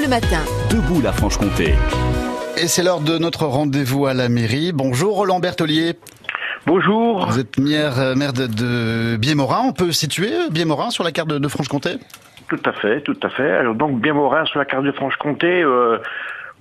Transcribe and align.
Bleu 0.00 0.08
Matin. 0.08 0.40
Debout 0.70 1.02
la 1.02 1.12
Franche-Comté. 1.12 1.74
Et 2.56 2.68
c'est 2.68 2.82
l'heure 2.82 3.00
de 3.00 3.18
notre 3.18 3.44
rendez-vous 3.44 4.06
à 4.06 4.14
la 4.14 4.30
mairie. 4.30 4.72
Bonjour 4.72 5.14
Roland 5.16 5.40
Bertelier. 5.40 5.92
Bonjour. 6.64 7.26
Vous 7.26 7.38
êtes 7.38 7.58
maire, 7.58 8.00
euh, 8.00 8.14
maire 8.14 8.32
de, 8.32 8.46
de 8.46 9.16
Biémorin. 9.18 9.60
On 9.62 9.72
peut 9.74 9.92
situer 9.92 10.32
euh, 10.32 10.48
Biémorin 10.50 10.88
sur 10.88 11.04
la 11.04 11.12
carte 11.12 11.28
de, 11.28 11.38
de 11.38 11.48
Franche-Comté? 11.48 11.98
Tout 12.48 12.62
à 12.64 12.72
fait, 12.72 13.02
tout 13.02 13.18
à 13.22 13.28
fait. 13.28 13.50
Alors 13.50 13.74
donc 13.74 14.00
bien 14.00 14.14
Morin 14.14 14.46
sur 14.46 14.58
la 14.58 14.64
carte 14.64 14.84
de 14.84 14.92
Franche-Comté, 14.92 15.62
euh, 15.62 15.98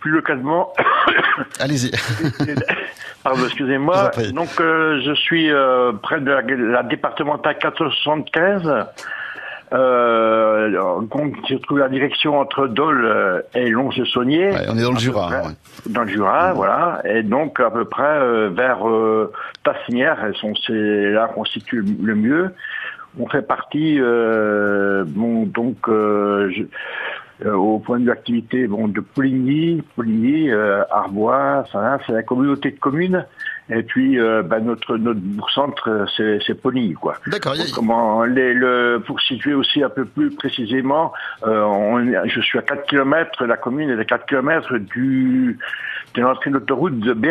plus 0.01 0.11
localement. 0.11 0.73
Allez-y. 1.61 1.91
Pardon, 3.23 3.45
excusez-moi. 3.45 4.11
Donc 4.33 4.49
euh, 4.59 4.99
je 5.05 5.13
suis 5.13 5.49
euh, 5.49 5.93
près 5.93 6.19
de 6.19 6.29
la, 6.29 6.41
la 6.41 6.83
départementale 6.83 7.57
475. 7.57 8.85
Euh, 9.71 10.71
je 11.47 11.55
trouve 11.57 11.79
la 11.79 11.89
direction 11.89 12.39
entre 12.39 12.67
Dole 12.67 13.05
euh, 13.05 13.41
et 13.53 13.69
Lons-le-Saunier. 13.69 14.49
Ouais, 14.49 14.65
on 14.69 14.77
est 14.77 14.81
dans 14.83 14.91
le 14.91 14.99
Jura. 14.99 15.27
près. 15.27 15.41
ouais. 15.41 15.53
dans 15.87 16.03
le 16.03 16.09
Jura, 16.09 16.53
voilà, 16.53 17.01
et 17.05 17.23
donc 17.23 17.59
à 17.59 17.69
peu 17.69 17.85
près 17.85 18.03
euh, 18.03 18.49
vers 18.49 18.87
euh, 18.89 19.31
Tassinière, 19.63 20.17
c'est 20.65 21.11
là 21.11 21.27
qu'on 21.27 21.45
se 21.45 21.53
situe 21.53 21.83
le 22.01 22.15
mieux. 22.15 22.53
On 23.19 23.27
fait 23.27 23.41
partie, 23.41 23.97
euh, 23.99 25.03
bon, 25.05 25.43
donc 25.45 25.89
euh, 27.45 27.53
au 27.53 27.79
point 27.79 27.99
de 27.99 28.05
vue 28.05 28.11
activité, 28.11 28.67
bon, 28.67 28.87
de 28.87 28.99
Poligny, 29.01 29.81
Poligny, 29.95 30.49
euh, 30.51 30.83
Arbois, 30.91 31.65
ça, 31.71 31.97
c'est 32.05 32.13
la 32.13 32.23
communauté 32.23 32.71
de 32.71 32.79
communes. 32.79 33.25
Et 33.71 33.83
puis 33.83 34.19
euh, 34.19 34.41
ben, 34.41 34.61
notre 34.61 34.97
notre 34.97 35.19
bourg-centre, 35.19 35.89
euh, 35.89 36.05
c'est 36.17 36.39
c'est 36.45 36.55
Poligny, 36.59 36.93
quoi. 36.95 37.13
D'accord. 37.27 37.53
Comment 37.75 38.23
les, 38.23 38.53
le, 38.55 38.99
pour 39.05 39.21
situer 39.21 39.53
aussi 39.53 39.83
un 39.83 39.89
peu 39.89 40.05
plus 40.05 40.31
précisément, 40.31 41.13
euh, 41.45 41.61
on- 41.63 42.03
je 42.27 42.41
suis 42.41 42.57
à 42.57 42.63
4 42.63 42.87
km, 42.87 43.45
la 43.45 43.57
commune 43.57 43.91
est 43.91 43.99
à 43.99 44.05
4 44.05 44.25
km 44.25 44.75
du 44.79 45.59
de 46.15 46.21
l'entrée 46.21 46.49
de 46.49 46.55
l'autoroute 46.55 46.99
de. 46.99 47.13
Bah, 47.13 47.25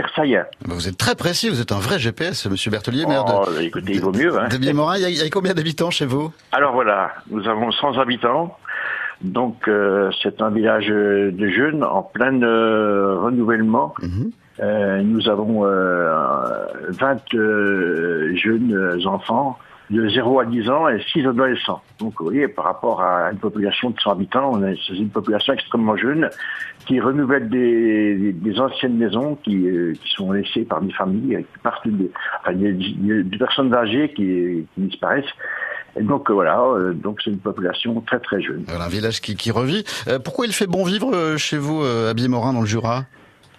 Vous 0.67 0.87
êtes 0.89 0.97
très 0.97 1.17
précis. 1.17 1.49
Vous 1.49 1.61
êtes 1.61 1.73
un 1.73 1.81
vrai 1.81 1.99
GPS, 1.99 2.47
Monsieur 2.47 2.71
Bertelier, 2.71 3.05
maire 3.07 3.25
Oh, 3.27 3.51
de, 3.51 3.63
écoutez, 3.63 3.95
il 3.95 4.01
vaut 4.01 4.13
mieux. 4.13 4.39
Hein. 4.39 4.47
de 4.49 4.59
Biémorin. 4.59 4.97
Il 4.97 5.03
y, 5.03 5.05
a, 5.07 5.09
il 5.09 5.17
y 5.17 5.23
a 5.23 5.29
combien 5.31 5.55
d'habitants 5.55 5.91
chez 5.91 6.07
vous? 6.07 6.33
Alors 6.53 6.73
voilà, 6.73 7.13
nous 7.31 7.49
avons 7.49 7.73
100 7.73 7.99
habitants. 7.99 8.57
Donc 9.23 9.67
euh, 9.69 10.11
c'est 10.23 10.41
un 10.43 10.51
village 10.51 10.89
de 10.89 11.49
jeunes 11.49 11.83
en 11.85 12.03
plein 12.03 12.41
euh, 12.43 13.17
renouvellement. 13.19 13.95
Mhm. 14.03 14.31
Euh, 14.61 15.03
nous 15.03 15.29
avons 15.29 15.65
euh, 15.67 16.13
20 16.89 17.35
euh, 17.35 18.35
jeunes 18.35 18.73
euh, 18.75 19.07
enfants 19.07 19.57
de 19.91 20.07
0 20.09 20.41
à 20.41 20.45
10 20.45 20.69
ans 20.69 20.89
et 20.89 21.01
6 21.13 21.27
adolescents. 21.27 21.81
Donc 21.99 22.15
vous 22.19 22.27
voyez, 22.27 22.47
par 22.49 22.67
rapport 22.67 23.01
à 23.01 23.31
une 23.33 23.39
population 23.39 23.91
de 23.91 23.99
100 24.01 24.11
habitants, 24.13 24.51
on 24.53 24.63
est 24.67 24.89
une 24.91 25.09
population 25.09 25.55
extrêmement 25.55 25.97
jeune 25.97 26.29
qui 26.87 27.01
renouvelle 27.01 27.49
des, 27.49 28.15
des- 28.17 28.33
des 28.33 28.61
anciennes 28.61 28.97
maisons 28.99 29.37
qui, 29.37 29.67
euh, 29.69 29.93
qui 29.95 30.11
sont 30.11 30.31
laissées 30.33 30.65
par 30.65 30.81
des 30.83 30.93
familles, 30.93 31.37
euh, 31.37 31.39
qui 31.41 31.59
partent 31.63 31.89
des, 31.89 32.11
enfin, 32.41 32.53
des 32.55 33.39
personnes 33.39 33.75
âgées 33.75 34.13
qui, 34.15 34.67
qui 34.75 34.81
disparaissent. 34.81 35.25
Et 35.97 36.03
donc 36.03 36.31
euh, 36.31 36.35
voilà, 36.35 36.61
euh, 36.61 36.93
donc 36.93 37.19
c'est 37.25 37.31
une 37.31 37.39
population 37.39 38.01
très 38.03 38.21
très 38.21 38.41
jeune. 38.41 38.65
Voilà, 38.69 38.85
un 38.85 38.89
village 38.89 39.21
qui, 39.21 39.37
qui 39.37 39.51
revit. 39.51 39.85
Euh, 40.07 40.19
pourquoi 40.19 40.47
il 40.47 40.53
fait 40.53 40.67
bon 40.67 40.85
vivre 40.85 41.15
euh, 41.15 41.37
chez 41.37 41.59
vous 41.59 41.83
euh, 41.83 42.11
à 42.11 42.15
Biémorin 42.15 42.53
dans 42.53 42.61
le 42.61 42.67
Jura? 42.67 43.05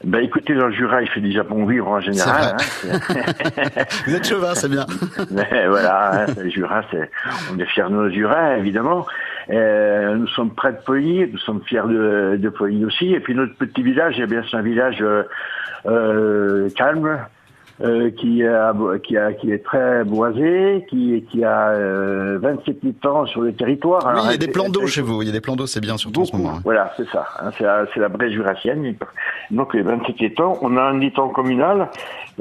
Ben 0.05 0.23
écoutez, 0.23 0.55
dans 0.55 0.67
le 0.67 0.73
Jura, 0.73 1.01
il 1.01 1.09
fait 1.09 1.19
déjà 1.19 1.43
bon 1.43 1.65
vivre 1.65 1.89
en 1.89 1.99
général. 1.99 2.55
hein. 2.55 2.89
Vous 4.07 4.15
êtes 4.15 4.25
chauvin, 4.25 4.55
c'est 4.55 4.69
bien. 4.69 4.85
Mais 5.31 5.67
voilà, 5.67 6.23
hein, 6.23 6.25
le 6.41 6.49
Jura, 6.49 6.83
c'est, 6.89 7.11
on 7.53 7.59
est 7.59 7.65
fiers 7.65 7.83
de 7.83 7.89
nos 7.89 8.09
Jura, 8.09 8.57
évidemment. 8.57 9.05
Euh, 9.49 10.15
nous 10.15 10.27
sommes 10.27 10.51
près 10.55 10.71
de 10.71 10.77
Poligny, 10.85 11.27
nous 11.29 11.37
sommes 11.39 11.61
fiers 11.65 11.81
de, 11.85 12.37
de 12.39 12.49
Poligny 12.49 12.85
aussi. 12.85 13.13
Et 13.13 13.19
puis 13.19 13.35
notre 13.35 13.55
petit 13.55 13.83
village, 13.83 14.15
eh 14.19 14.25
bien, 14.25 14.41
c'est 14.49 14.55
un 14.55 14.61
village 14.61 14.99
euh, 15.01 15.23
euh, 15.85 16.69
calme, 16.77 17.19
euh, 17.81 18.09
qui, 18.11 18.43
a, 18.45 18.73
qui, 19.03 19.17
a, 19.17 19.31
qui 19.33 19.51
est 19.51 19.63
très 19.63 20.03
boisé, 20.03 20.85
qui, 20.89 21.23
qui 21.31 21.43
a 21.45 21.69
euh, 21.69 22.37
27 22.41 22.77
habitants 22.83 23.25
sur 23.25 23.41
le 23.41 23.53
territoire. 23.53 24.01
Oui, 24.03 24.09
Alors, 24.11 24.25
il 24.27 24.31
y 24.31 24.33
a 24.33 24.37
des 24.37 24.47
plans 24.49 24.67
d'eau 24.69 24.85
chez 24.87 25.01
vous. 25.01 25.21
Il 25.21 25.27
y 25.27 25.29
a 25.29 25.33
des 25.33 25.39
plans 25.41 25.55
d'eau, 25.55 25.65
c'est 25.65 25.79
bien, 25.79 25.95
surtout 25.97 26.21
en 26.21 26.25
ce 26.25 26.31
Beaucoup, 26.31 26.43
moment. 26.43 26.57
hein. 26.57 26.61
voilà, 26.65 26.91
c'est 26.97 27.07
ça. 27.09 27.25
hein, 27.41 27.51
c'est 27.57 27.63
la, 27.63 27.85
c'est 27.93 27.99
la 28.01 28.09
Brèche 28.09 28.33
jurassienne. 28.33 28.95
Donc 29.51 29.73
les 29.73 29.81
27 29.81 30.21
étangs. 30.21 30.57
On 30.61 30.75
a 30.77 30.81
un 30.83 30.99
étang 31.01 31.29
communal. 31.29 31.89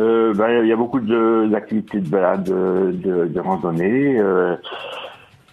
Euh, 0.01 0.33
ben, 0.35 0.63
il 0.63 0.69
y 0.69 0.73
a 0.73 0.77
beaucoup 0.77 1.01
de- 1.01 1.47
d'activités 1.51 2.01
de 2.01 2.09
balade, 2.09 2.45
de, 2.45 2.93
de, 2.93 3.27
de 3.27 3.41
randonnée, 3.41 4.19
euh, 4.21 4.57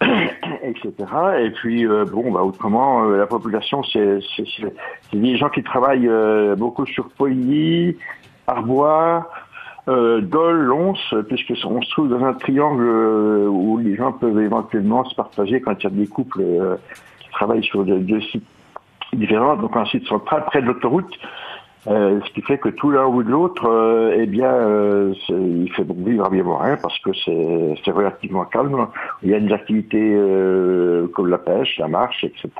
etc. 0.62 0.92
Et 1.40 1.50
puis 1.50 1.86
euh, 1.86 2.04
bon, 2.04 2.30
bah, 2.32 2.42
autrement, 2.42 3.04
euh, 3.04 3.18
la 3.18 3.26
population, 3.26 3.82
c'est 3.84 4.18
c'est- 4.36 4.44
c'est- 4.56 4.74
c'est 5.10 5.16
des 5.20 5.36
gens 5.36 5.48
qui 5.48 5.62
travaillent 5.62 6.08
euh, 6.08 6.54
beaucoup 6.56 6.86
sur 6.86 7.08
Poligny, 7.16 7.96
Arbois. 8.46 9.28
Euh, 9.88 10.20
Dole, 10.20 10.72
puisque 11.28 11.52
on 11.64 11.80
se 11.80 11.90
trouve 11.90 12.08
dans 12.08 12.24
un 12.24 12.32
triangle 12.32 12.84
euh, 12.84 13.46
où 13.46 13.78
les 13.78 13.94
gens 13.94 14.10
peuvent 14.10 14.40
éventuellement 14.40 15.04
se 15.04 15.14
partager 15.14 15.60
quand 15.60 15.74
il 15.78 15.84
y 15.84 15.86
a 15.86 15.90
des 15.90 16.08
couples 16.08 16.40
euh, 16.40 16.74
qui 17.20 17.30
travaillent 17.30 17.62
sur 17.62 17.84
deux, 17.84 18.20
sites 18.20 18.42
différents, 19.12 19.56
donc 19.56 19.76
un 19.76 19.84
site 19.86 20.04
central 20.08 20.44
près 20.46 20.60
de 20.60 20.66
l'autoroute, 20.66 21.16
euh, 21.86 22.18
ce 22.26 22.32
qui 22.32 22.42
fait 22.42 22.58
que 22.58 22.68
tout 22.68 22.90
l'un 22.90 23.06
ou 23.06 23.22
de 23.22 23.30
l'autre, 23.30 24.12
eh 24.16 24.26
bien, 24.26 24.52
il 25.28 25.72
fait 25.72 25.84
bon 25.84 25.94
vivre 26.04 26.26
à 26.26 26.30
Biémorin 26.30 26.76
parce 26.82 26.98
que 26.98 27.10
c'est 27.14 27.92
relativement 27.92 28.44
calme. 28.44 28.88
Il 29.22 29.30
y 29.30 29.34
a 29.34 29.38
des 29.38 29.52
activités 29.52 30.20
comme 31.14 31.28
la 31.28 31.38
pêche, 31.38 31.78
la 31.78 31.86
marche, 31.86 32.24
etc. 32.24 32.50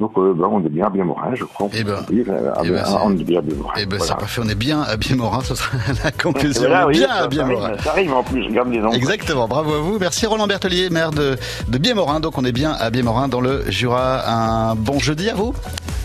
Donc, 0.00 0.10
euh, 0.18 0.34
ben, 0.36 0.48
on 0.50 0.60
est 0.64 0.68
bien 0.68 0.86
à 0.86 0.90
Biémorin, 0.90 1.34
je 1.34 1.44
crois. 1.44 1.68
Eh 1.72 1.84
ben, 1.84 1.94
On 2.00 2.02
peut 2.04 2.14
dire, 2.14 2.24
euh, 2.28 2.50
eh 2.64 2.68
ben, 2.70 2.82
on 3.04 3.12
est 3.12 3.22
bien 3.22 3.38
à 3.38 3.42
Biémorin. 3.42 3.72
Eh 3.76 3.86
ben, 3.86 3.96
Voilà. 3.96 4.04
c'est 4.12 4.18
parfait. 4.18 4.40
On 4.44 4.48
est 4.48 4.54
bien 4.56 4.82
à 4.82 4.96
Biémorin. 4.96 5.40
Ce 5.42 5.54
sera 5.54 5.70
la 6.04 6.10
conclusion. 6.10 6.62
Voilà, 6.62 6.86
oui, 6.88 6.94
bien 6.98 7.06
ça, 7.08 7.14
à 7.14 7.30
ça 7.30 7.42
arrive, 7.42 7.82
ça 7.84 7.90
arrive 7.90 8.12
en 8.12 8.22
plus, 8.24 8.44
regarde 8.46 8.70
les 8.70 8.78
noms. 8.80 8.90
Exactement, 8.92 9.46
bravo 9.46 9.72
à 9.74 9.78
vous. 9.78 9.98
Merci 10.00 10.26
Roland 10.26 10.46
Bertelier, 10.48 10.90
maire 10.90 11.12
de, 11.12 11.36
de 11.68 11.78
Biémorin. 11.78 12.18
Donc 12.20 12.36
on 12.38 12.44
est 12.44 12.52
bien 12.52 12.72
à 12.72 12.90
Biémorin 12.90 13.28
dans 13.28 13.40
le 13.40 13.70
Jura. 13.70 14.28
Un 14.70 14.74
bon 14.74 14.98
jeudi 14.98 15.30
à 15.30 15.34
vous. 15.34 15.54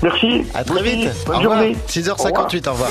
Merci. 0.03 0.44
À 0.53 0.63
très 0.63 0.81
Merci. 0.83 0.95
vite. 1.06 1.09
Bonne 1.25 1.38
Au 1.38 1.41
journée. 1.41 1.75
6h58, 1.88 2.69
au 2.69 2.71
revoir. 2.73 2.89